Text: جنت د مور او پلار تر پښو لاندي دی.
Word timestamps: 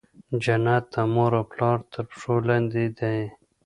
جنت 0.43 0.83
د 0.93 0.95
مور 1.13 1.31
او 1.39 1.43
پلار 1.51 1.79
تر 1.91 2.03
پښو 2.09 2.33
لاندي 2.47 2.85
دی. 2.99 3.17